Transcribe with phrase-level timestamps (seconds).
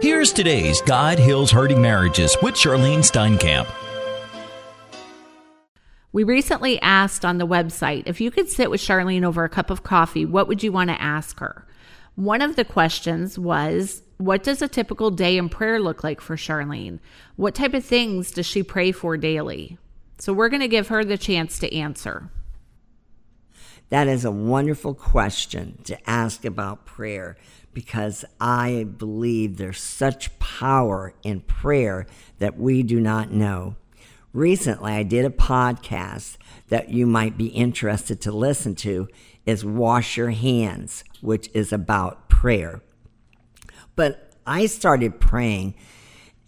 [0.00, 3.68] Here's today's God Heals Hurting Marriages with Charlyne Steinkamp.
[6.12, 9.70] We recently asked on the website if you could sit with Charlyne over a cup
[9.70, 11.66] of coffee, what would you want to ask her?
[12.14, 16.36] One of the questions was What does a typical day in prayer look like for
[16.36, 17.00] Charlyne?
[17.34, 19.78] What type of things does she pray for daily?
[20.18, 22.30] So we're going to give her the chance to answer.
[23.90, 27.36] That is a wonderful question to ask about prayer
[27.72, 32.06] because I believe there's such power in prayer
[32.38, 33.76] that we do not know.
[34.32, 36.36] Recently, I did a podcast
[36.68, 39.08] that you might be interested to listen to
[39.46, 42.82] is Wash Your Hands, which is about prayer.
[43.96, 45.74] But I started praying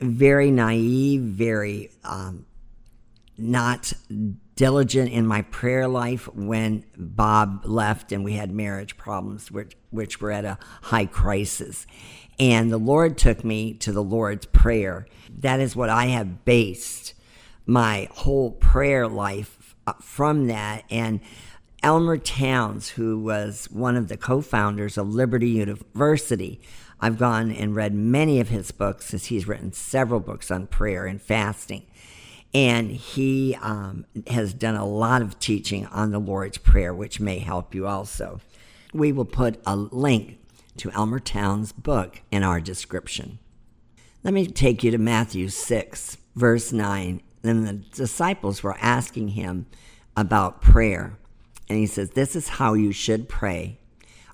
[0.00, 2.46] very naive, very um,
[3.40, 3.92] not
[4.54, 10.20] diligent in my prayer life when Bob left and we had marriage problems, which, which
[10.20, 11.86] were at a high crisis.
[12.38, 15.06] And the Lord took me to the Lord's Prayer.
[15.38, 17.14] That is what I have based
[17.66, 20.84] my whole prayer life uh, from that.
[20.90, 21.20] And
[21.82, 26.60] Elmer Towns, who was one of the co founders of Liberty University,
[27.00, 31.06] I've gone and read many of his books as he's written several books on prayer
[31.06, 31.86] and fasting.
[32.52, 37.38] And he um, has done a lot of teaching on the Lord's Prayer, which may
[37.38, 38.40] help you also.
[38.92, 40.38] We will put a link
[40.78, 43.38] to Elmer Towns' book in our description.
[44.24, 47.22] Let me take you to Matthew 6, verse 9.
[47.42, 49.66] Then the disciples were asking him
[50.16, 51.18] about prayer.
[51.68, 53.78] And he says, This is how you should pray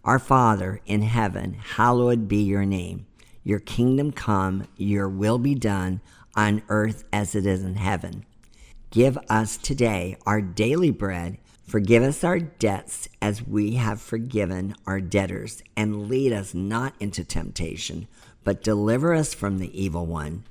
[0.05, 3.07] Our Father in heaven, hallowed be your name.
[3.45, 6.01] Your kingdom come, your will be done
[6.37, 8.25] on earth as it is in heaven.
[8.91, 11.39] Give us today our daily bread.
[11.67, 15.63] Forgive us our debts as we have forgiven our debtors.
[15.77, 18.07] And lead us not into temptation,
[18.45, 20.45] but deliver us from the evil one.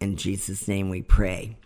[0.00, 1.56] In Jesus' name we pray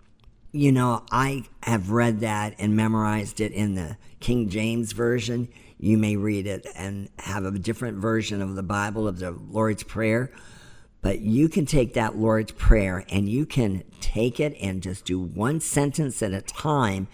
[0.55, 5.49] you know, I have read that and memorized it in the King James Version.
[5.81, 9.83] You may read it and have a different version of the Bible of the Lord's
[9.83, 10.31] Prayer.
[11.05, 15.21] But you can take that Lord's Prayer and you can take it and just do
[15.21, 17.09] one sentence at a time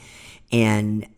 [0.52, 1.08] and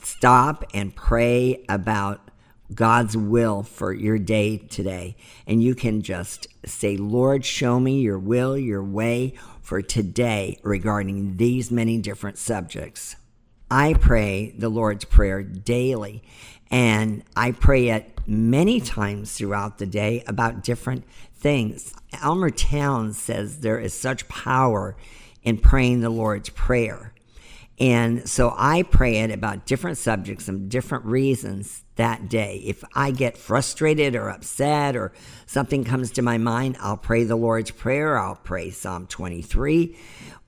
[0.00, 2.30] stop and pray about
[2.72, 5.16] God's will for your day today.
[5.48, 11.36] And you can just say, Lord, show me your will, your way, for today regarding
[11.36, 13.16] these many different subjects.
[13.68, 16.22] I pray the Lord's Prayer daily,
[16.70, 21.04] and I pray it many times throughout the day about different
[21.34, 21.94] things.
[22.22, 24.96] Elmer Towns says there is such power
[25.42, 27.13] in praying the Lord's Prayer.
[27.78, 32.62] And so I pray it about different subjects and different reasons that day.
[32.64, 35.12] If I get frustrated or upset or
[35.46, 38.18] something comes to my mind, I'll pray the Lord's Prayer.
[38.18, 39.96] I'll pray Psalm 23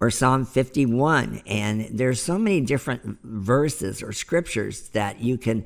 [0.01, 1.43] or Psalm 51.
[1.47, 5.65] And there's so many different verses or scriptures that you can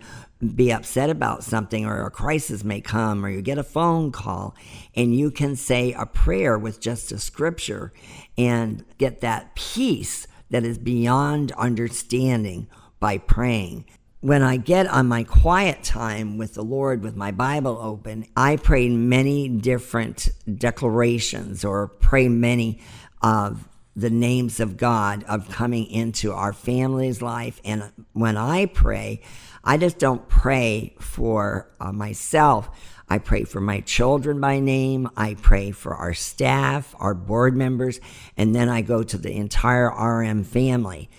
[0.55, 4.55] be upset about something or a crisis may come or you get a phone call
[4.95, 7.93] and you can say a prayer with just a scripture
[8.39, 12.69] and get that peace that is beyond understanding
[12.99, 13.87] by praying.
[14.21, 18.57] When I get on my quiet time with the Lord with my Bible open, I
[18.57, 20.29] pray many different
[20.59, 22.81] declarations or pray many
[23.23, 23.67] of
[23.97, 27.61] the names of God of coming into our family's life.
[27.65, 29.23] And when I pray,
[29.65, 32.71] I just don't pray for uh, myself.
[33.13, 35.11] I pray for my children by name.
[35.17, 37.99] I pray for our staff, our board members,
[38.37, 41.11] and then I go to the entire RM family.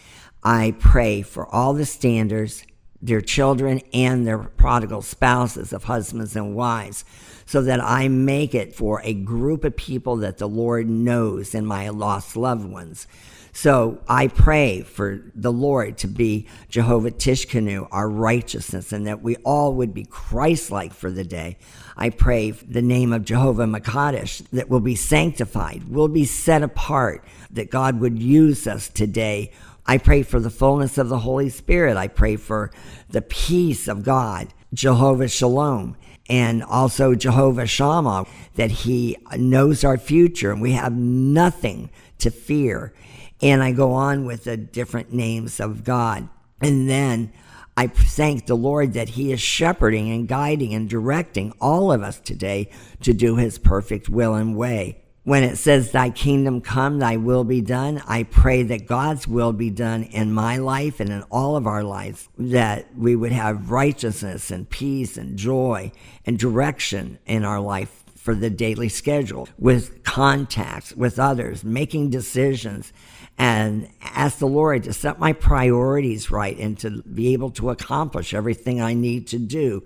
[0.42, 2.64] I pray for all the standers,
[3.02, 7.04] their children, and their prodigal spouses of husbands and wives,
[7.46, 11.68] so that I make it for a group of people that the Lord knows and
[11.68, 13.06] my lost loved ones.
[13.54, 19.36] So I pray for the Lord to be Jehovah Tsidkenu, our righteousness, and that we
[19.38, 21.58] all would be Christ like for the day.
[21.98, 27.26] I pray the name of Jehovah Makadesh that will be sanctified, will be set apart,
[27.52, 29.52] that God would use us today.
[29.86, 31.98] I pray for the fullness of the Holy Spirit.
[31.98, 32.72] I pray for
[33.10, 35.98] the peace of God, Jehovah Shalom,
[36.30, 38.26] and also Jehovah Shammah,
[38.56, 41.90] that He knows our future and we have nothing
[42.20, 42.94] to fear.
[43.42, 46.30] And I go on with the different names of God.
[46.62, 47.32] And then
[47.76, 52.20] I thank the Lord that He is shepherding and guiding and directing all of us
[52.20, 52.70] today
[53.02, 55.02] to do His perfect will and way.
[55.24, 59.54] When it says, Thy kingdom come, Thy will be done, I pray that God's will
[59.54, 63.70] be done in my life and in all of our lives, that we would have
[63.70, 65.92] righteousness and peace and joy
[66.26, 72.92] and direction in our life for the daily schedule with contacts with others, making decisions,
[73.38, 78.34] and ask the Lord to set my priorities right and to be able to accomplish
[78.34, 79.84] everything I need to do.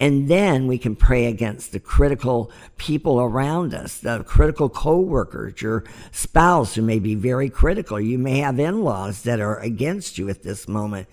[0.00, 5.84] And then we can pray against the critical people around us, the critical coworkers, your
[6.10, 8.00] spouse who may be very critical.
[8.00, 11.06] You may have in-laws that are against you at this moment,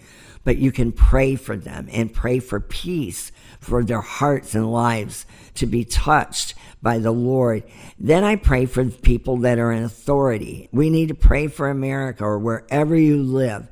[0.46, 5.26] but you can pray for them and pray for peace for their hearts and lives
[5.56, 7.64] to be touched by the Lord.
[8.00, 10.70] Then I pray for people that are in authority.
[10.72, 13.68] We need to pray for America or wherever you live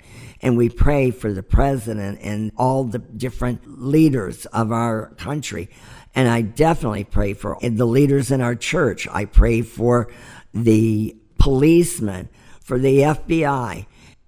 [0.46, 5.72] and we pray for the president and all the different leaders of our country.
[6.14, 9.08] And I definitely pray for the leaders in our church.
[9.12, 10.14] I pray for
[10.54, 12.30] the policemen,
[12.62, 13.88] for the FBI.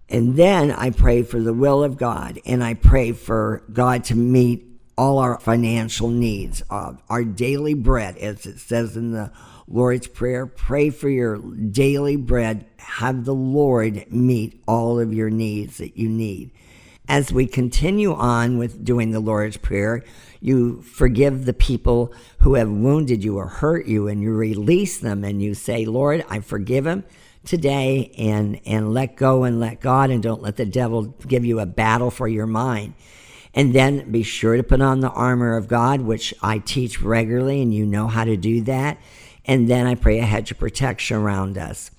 [0.10, 4.16] And then I pray for the will of God and I pray for God to
[4.16, 4.66] meet
[4.98, 9.32] all our financial needs, uh, our daily bread, as it says in the
[9.68, 10.46] Lord's Prayer.
[10.48, 12.66] Pray for your daily bread.
[12.78, 16.52] Have the Lord meet all of your needs that you need.
[17.10, 20.04] As we continue on with doing the Lord's Prayer,
[20.42, 25.24] you forgive the people who have wounded you or hurt you, and you release them
[25.24, 27.04] and you say, Lord, I forgive them
[27.46, 31.60] today and, and let go and let God, and don't let the devil give you
[31.60, 32.94] a battle for your mind.
[33.58, 37.60] And then be sure to put on the armor of God, which I teach regularly,
[37.60, 39.00] and you know how to do that.
[39.46, 41.90] And then I pray a hedge of protection around us.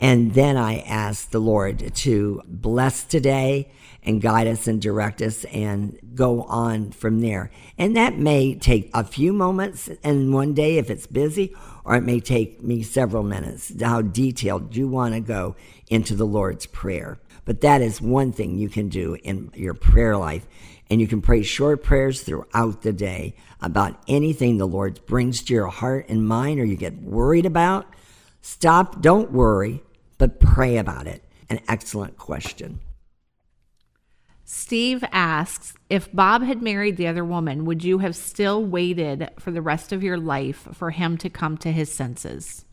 [0.00, 3.70] And then I ask the Lord to bless today
[4.02, 7.52] and guide us and direct us and go on from there.
[7.78, 12.02] And that may take a few moments in one day if it's busy, or it
[12.02, 13.72] may take me several minutes.
[13.80, 15.54] How detailed do you want to go
[15.88, 17.18] into the Lord's Prayer.
[17.44, 20.46] But that is one thing you can do in your prayer life.
[20.90, 25.54] And you can pray short prayers throughout the day about anything the Lord brings to
[25.54, 27.86] your heart and mind or you get worried about.
[28.42, 29.82] Stop, don't worry,
[30.18, 31.24] but pray about it.
[31.48, 32.80] An excellent question.
[34.44, 39.50] Steve asks If Bob had married the other woman, would you have still waited for
[39.50, 42.64] the rest of your life for him to come to his senses?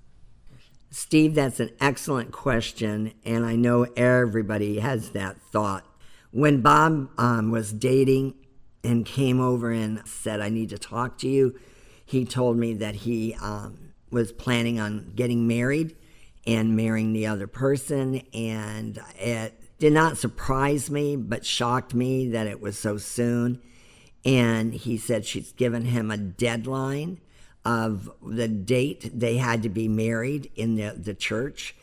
[0.90, 3.14] Steve, that's an excellent question.
[3.24, 5.86] And I know everybody has that thought.
[6.31, 8.36] When Bob um, was dating
[8.83, 11.60] and came over and said, I need to talk to you,
[12.06, 15.95] he told me that he um, was planning on getting married
[16.48, 18.22] and marrying the other person.
[18.33, 23.62] And it did not surprise me, but shocked me that it was so soon.
[24.24, 27.19] And he said she's given him a deadline
[27.63, 31.75] of the date they had to be married in the, the church,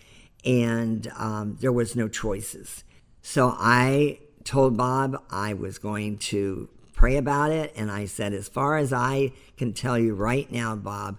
[0.45, 2.85] and um, there was no choices.
[3.23, 4.19] So I
[4.49, 8.95] told Bob I was going to pray about it, and I said, as far as
[8.95, 11.19] I can tell you right now, Bob,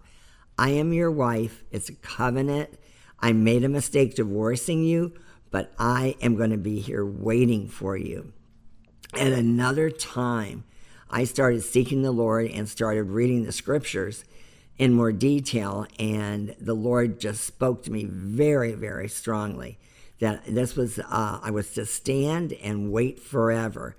[0.58, 1.64] I am your wife.
[1.70, 2.72] It's a covenant.
[3.20, 5.14] I made a mistake divorcing you,
[5.52, 8.34] but I am going to be here waiting for you.
[9.14, 10.64] At another time,
[11.08, 14.26] I started seeking the Lord and started reading the scriptures
[14.80, 19.78] in more detail, and the Lord just spoke to me very, very strongly
[20.19, 23.95] that this was, uh, I was to stand and wait forever.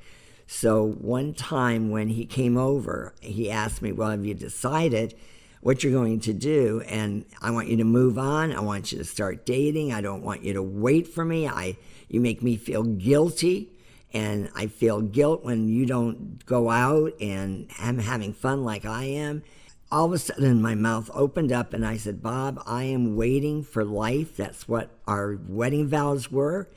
[0.46, 5.14] So one time when he came over, he asked me, Well, have you decided
[5.60, 6.82] what you're going to do?
[6.88, 8.52] And I want you to move on.
[8.52, 9.92] I want you to start dating.
[9.92, 11.46] I don't want you to wait for me.
[11.46, 11.76] I,
[12.08, 13.70] you make me feel guilty.
[14.12, 19.04] And I feel guilt when you don't go out and am having fun like I
[19.04, 19.44] am
[19.92, 23.62] all of a sudden my mouth opened up and I said, Bob, I am waiting
[23.62, 24.36] for life.
[24.36, 26.68] That's what our wedding vows were.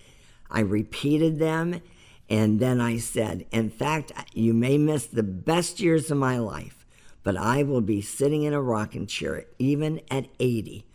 [0.49, 1.81] I repeated them.
[2.29, 6.85] And then I said, In fact, you may miss the best years of my life,
[7.21, 10.85] but I will be sitting in a rocking chair, even at 80,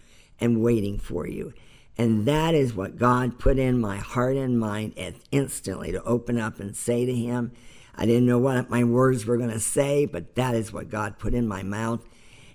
[0.41, 1.53] and waiting for you.
[1.97, 4.95] And that is what God put in my heart and mind
[5.31, 7.53] instantly to open up and say to him,
[7.99, 11.19] I didn't know what my words were going to say, but that is what God
[11.19, 12.01] put in my mouth.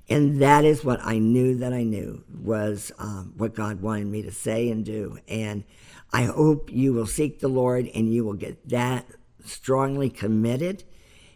[0.09, 4.21] And that is what I knew that I knew was um, what God wanted me
[4.21, 5.17] to say and do.
[5.27, 5.65] And
[6.13, 9.05] I hope you will seek the Lord and you will get that
[9.43, 10.85] strongly committed.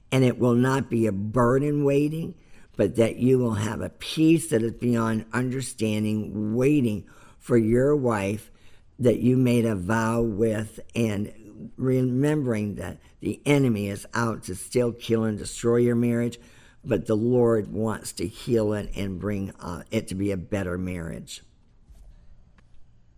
[0.10, 2.36] And it will not be a burden waiting,
[2.78, 7.06] but that you will have a peace that is beyond understanding, waiting
[7.40, 8.52] for your wife
[9.00, 11.34] that you made a vow with and
[11.78, 16.40] remembering that the enemy is out to still kill, and destroy your marriage,
[16.84, 20.78] but the Lord wants to heal it and bring uh, it to be a better
[20.78, 21.44] marriage.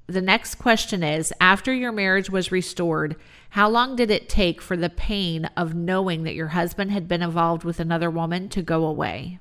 [0.07, 3.15] The next question is After your marriage was restored,
[3.51, 7.21] how long did it take for the pain of knowing that your husband had been
[7.21, 9.39] involved with another woman to go away?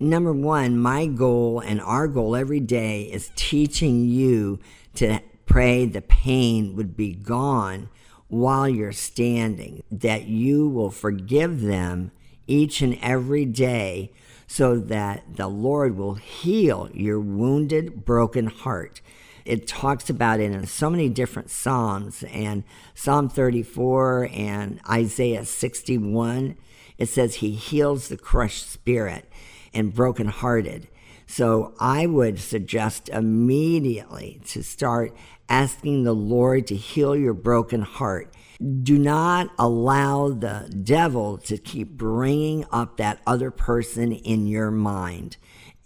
[0.00, 4.58] number one, my goal and our goal every day is teaching you
[4.94, 7.88] to pray the pain would be gone
[8.28, 12.12] while you're standing, that you will forgive them
[12.46, 14.12] each and every day
[14.46, 19.00] so that the Lord will heal your wounded, broken heart.
[19.44, 22.62] It talks about it in so many different Psalms, and
[22.94, 26.56] Psalm 34 and Isaiah 61.
[26.96, 29.28] It says, He heals the crushed spirit
[29.74, 30.86] and brokenhearted.
[31.30, 35.14] So I would suggest immediately to start
[35.50, 38.34] asking the Lord to heal your broken heart.
[38.82, 45.36] Do not allow the devil to keep bringing up that other person in your mind.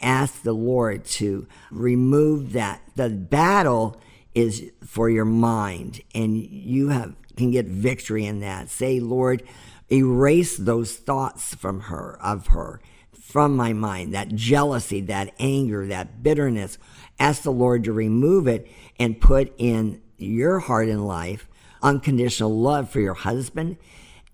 [0.00, 2.82] Ask the Lord to remove that.
[2.94, 4.00] The battle
[4.34, 8.68] is for your mind, and you have can get victory in that.
[8.68, 9.42] Say, Lord,
[9.90, 12.80] erase those thoughts from her of her
[13.24, 16.76] from my mind, that jealousy, that anger, that bitterness.
[17.18, 21.48] Ask the Lord to remove it and put in your heart and life
[21.82, 23.76] unconditional love for your husband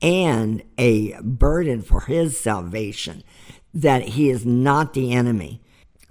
[0.02, 3.22] and a burden for his salvation,
[3.72, 5.62] that he is not the enemy.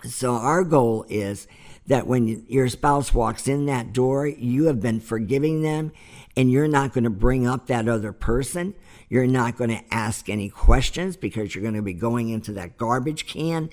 [0.03, 1.47] So, our goal is
[1.87, 5.91] that when your spouse walks in that door, you have been forgiving them
[6.37, 8.73] and you're not going to bring up that other person.
[9.09, 12.77] You're not going to ask any questions because you're going to be going into that
[12.77, 13.69] garbage can,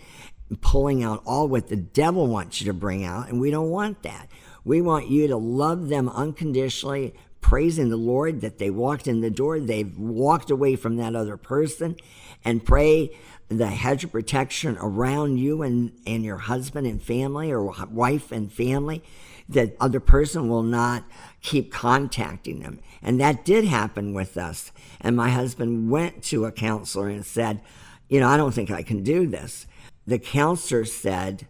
[0.60, 3.28] pulling out all what the devil wants you to bring out.
[3.28, 4.28] And we don't want that.
[4.64, 9.30] We want you to love them unconditionally, praising the Lord that they walked in the
[9.30, 11.96] door, they've walked away from that other person,
[12.44, 13.16] and pray
[13.48, 18.52] the hedge of protection around you and, and your husband and family or wife and
[18.52, 19.02] family
[19.48, 21.04] that other person will not
[21.40, 22.80] keep contacting them.
[23.00, 24.72] And that did happen with us.
[25.00, 27.60] And my husband went to a counselor and said,
[28.08, 29.66] You know, I don't think I can do this.
[30.06, 31.46] The counselor said,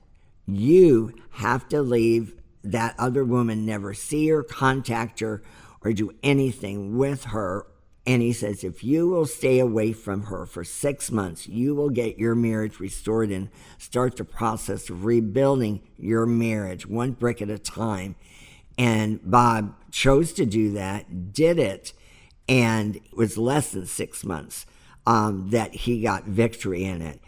[0.46, 5.42] You have to leave that other woman, never see her, contact her,
[5.80, 7.66] or do anything with her.
[8.06, 11.90] And he says, if you will stay away from her for six months, you will
[11.90, 13.48] get your marriage restored and
[13.78, 18.14] start the process of rebuilding your marriage one brick at a time.
[18.78, 21.92] And Bob chose to do that, did it,
[22.48, 24.66] and it was less than six months
[25.04, 27.20] um, that he got victory in it.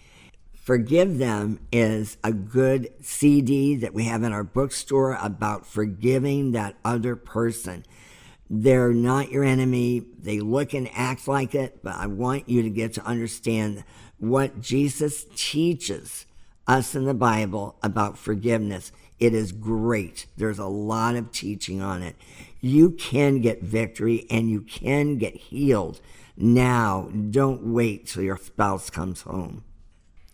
[0.53, 6.77] Forgive Them is a good CD that we have in our bookstore about forgiving that
[6.85, 7.85] other person.
[8.51, 10.05] They're not your enemy.
[10.19, 13.85] They look and act like it, but I want you to get to understand
[14.19, 16.27] what Jesus teaches
[16.67, 18.93] us in the Bible about forgiveness.
[19.19, 20.27] It is great.
[20.37, 22.17] There's a lot of teaching on it.
[22.61, 26.01] You can get victory and you can get healed
[26.37, 27.11] now.
[27.31, 29.65] Don't wait till your spouse comes home.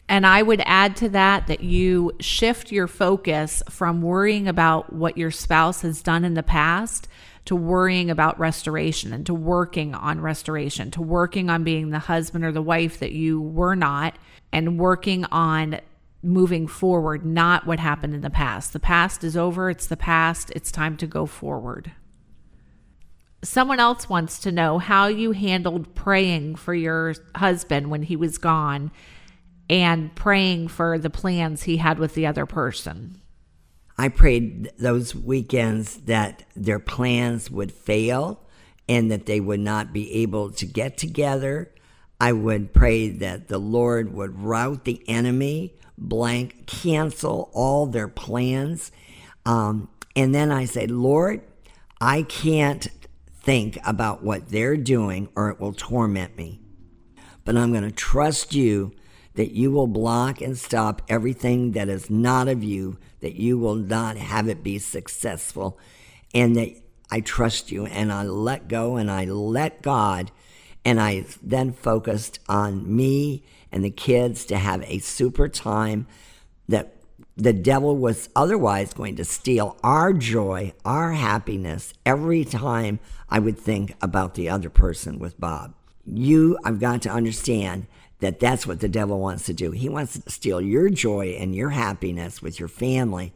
[0.09, 5.17] And I would add to that that you shift your focus from worrying about what
[5.17, 7.09] your spouse has done in the past
[7.45, 12.45] to worrying about restoration and to working on restoration, to working on being the husband
[12.45, 14.17] or the wife that you were not,
[14.53, 15.81] and working on
[16.23, 18.73] moving forward, not what happened in the past.
[18.73, 21.93] The past is over, it's the past, it's time to go forward.
[23.43, 28.39] Someone else wants to know how you handled praying for your husband when he was
[28.39, 28.91] gone
[29.69, 33.21] and praying for the plans he had with the other person.
[33.97, 38.41] I prayed those weekends that their plans would fail
[38.89, 41.73] and that they would not be able to get together.
[42.21, 48.91] I would pray that the Lord would rout the enemy blank, cancel all their plans.
[49.47, 51.43] Um, and then I say, Lord,
[52.01, 52.87] I can't
[53.37, 56.61] think about what they're doing or it will torment me.
[57.45, 58.93] But I'm going to trust you
[59.35, 63.75] that you will block and stop everything that is not of you, that you will
[63.75, 65.79] not have it be successful,
[66.33, 66.71] and that
[67.11, 70.31] I trust you and I let go and I let God.
[70.85, 76.07] And I then focused on me and the kids to have a super time
[76.69, 76.95] that
[77.37, 83.59] the devil was otherwise going to steal our joy, our happiness every time I would
[83.59, 85.75] think about the other person with Bob.
[86.07, 87.87] You, I've got to understand
[88.25, 89.71] that that's what the devil wants to do.
[89.71, 93.33] He wants to steal your joy and your happiness with your family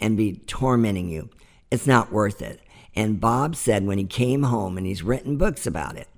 [0.00, 1.30] and be tormenting you.
[1.70, 2.60] It's not worth it.
[2.94, 6.08] And Bob said when he came home, and he's written books about it,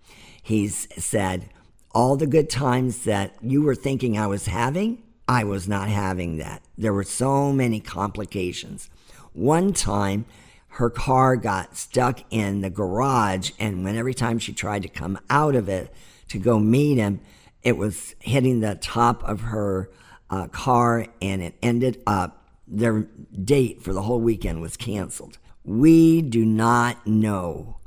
[0.43, 1.51] he's said,
[1.93, 6.39] all the good times that you were thinking I was having, I was not having
[6.39, 6.63] that.
[6.77, 8.91] There were so many complications.
[9.33, 10.27] One time,
[10.69, 15.19] her car got stuck in the garage, and when every time she tried to come
[15.31, 15.95] out of it
[16.29, 17.21] to go meet him,
[17.65, 19.91] it was hitting the top of her
[20.31, 23.09] uh, car and it ended up their
[23.43, 25.39] date for the whole weekend was canceled.
[25.65, 27.79] We do not know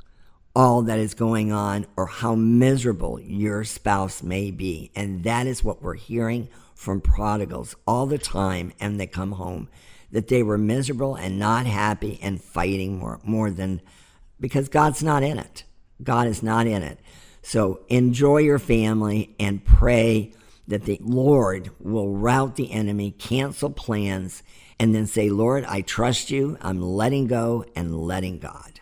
[0.54, 4.90] all that is going on or how miserable your spouse may be.
[4.96, 9.68] And that is what we're hearing from prodigals all the time and they come home
[10.10, 13.80] that they were miserable and not happy and fighting more, more than
[14.40, 15.64] because God's not in it.
[16.02, 16.98] God is not in it.
[17.42, 20.32] So enjoy your family and pray
[20.66, 24.42] that the Lord will rout the enemy, cancel plans,
[24.78, 26.58] and then say, Lord, I trust you.
[26.60, 28.80] I'm letting go and letting God.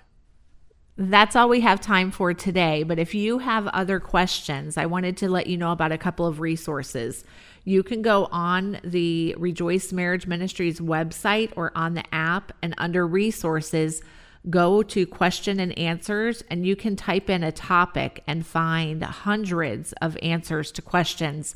[0.99, 2.83] That's all we have time for today.
[2.83, 6.27] But if you have other questions, I wanted to let you know about a couple
[6.27, 7.23] of resources.
[7.65, 13.07] You can go on the Rejoice Marriage Ministries website or on the app, and under
[13.07, 14.03] resources,
[14.49, 19.93] go to question and answers, and you can type in a topic and find hundreds
[19.95, 21.55] of answers to questions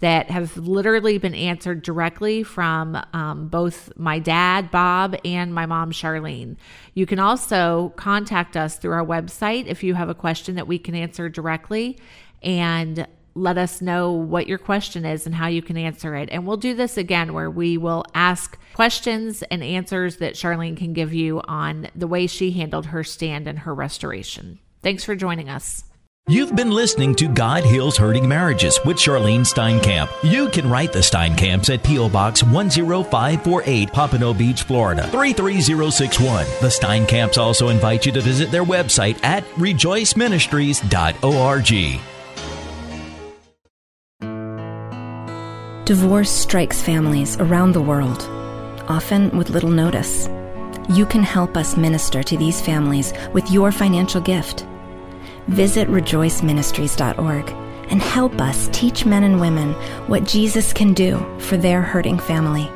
[0.00, 5.90] that have literally been answered directly from um, both my dad, Bob, and my mom,
[5.90, 6.56] Charlyne.
[6.94, 10.78] You can also contact us through our website if you have a question that we
[10.78, 11.98] can answer directly.
[12.42, 16.28] And let us know what your question is and how you can answer it.
[16.30, 20.92] And we'll do this again where we will ask questions and answers that Charlyne can
[20.92, 24.58] give you on the way she handled her stand and her restoration.
[24.82, 25.84] Thanks for joining us.
[26.30, 30.10] You've been listening to God Heals Hurting Marriages with Charlyne Steinkamp.
[30.22, 32.10] You can write the Steinkamps at P.O.
[32.10, 36.44] Box 10548, Pompano Beach, Florida 33061.
[36.60, 42.17] The Steinkamps also invite you to visit their website at rejoiceministries.org.
[45.88, 48.20] Divorce strikes families around the world,
[48.90, 50.28] often with little notice.
[50.90, 54.66] You can help us minister to these families with your financial gift.
[55.46, 57.50] Visit rejoiceministries.org
[57.90, 59.72] and help us teach men and women
[60.08, 62.70] what Jesus can do for their hurting family.